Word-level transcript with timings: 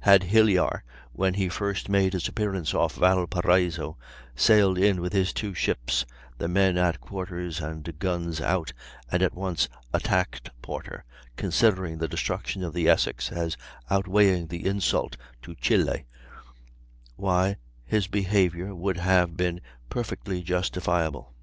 Had 0.00 0.24
Hilyar, 0.24 0.82
when 1.12 1.34
he 1.34 1.48
first 1.48 1.88
made 1.88 2.12
his 2.12 2.26
appearance 2.26 2.74
off 2.74 2.96
Valparaiso, 2.96 3.96
sailed 4.34 4.76
in 4.76 5.00
with 5.00 5.12
his 5.12 5.32
two 5.32 5.54
ships, 5.54 6.04
the 6.36 6.48
men 6.48 6.76
at 6.76 7.00
quarters 7.00 7.60
and 7.60 7.96
guns 8.00 8.40
out, 8.40 8.72
and 9.12 9.22
at 9.22 9.34
once 9.34 9.68
attacked 9.94 10.50
Porter, 10.62 11.04
considering 11.36 11.98
the 11.98 12.08
destruction 12.08 12.64
of 12.64 12.74
the 12.74 12.88
Essex 12.88 13.30
as 13.30 13.56
outweighing 13.88 14.48
the 14.48 14.66
insult 14.66 15.16
to 15.42 15.54
Chili, 15.54 16.06
why 17.14 17.54
his 17.84 18.08
behavior 18.08 18.74
would 18.74 18.96
have 18.96 19.36
been 19.36 19.60
perfectly 19.88 20.42
justifiable. 20.42 21.34